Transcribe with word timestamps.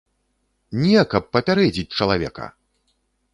Не, 0.85 1.03
каб 1.11 1.27
папярэдзіць 1.37 1.95
чалавека! 2.01 2.49